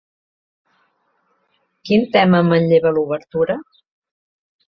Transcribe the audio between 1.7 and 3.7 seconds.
Quin tema manlleva l'obertura?